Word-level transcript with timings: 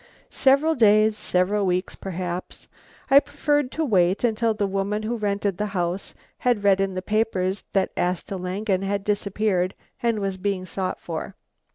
"Several 0.31 0.73
days, 0.73 1.15
several 1.15 1.63
weeks 1.67 1.93
perhaps. 1.95 2.67
I 3.11 3.19
preferred 3.19 3.71
to 3.73 3.85
wait 3.85 4.23
until 4.23 4.55
the 4.55 4.65
woman 4.65 5.03
who 5.03 5.15
rented 5.15 5.59
the 5.59 5.67
house 5.77 6.15
had 6.39 6.63
read 6.63 6.81
in 6.81 6.95
the 6.95 7.03
papers 7.03 7.65
that 7.73 7.91
Asta 7.95 8.35
Langen 8.35 8.81
had 8.81 9.03
disappeared 9.03 9.75
and 10.01 10.17
was 10.19 10.37
being 10.37 10.65
sought 10.65 10.99
for. 10.99 11.35